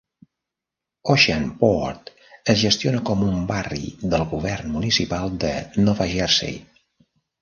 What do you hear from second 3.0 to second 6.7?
com un barri del govern municipal de Nova Jersey.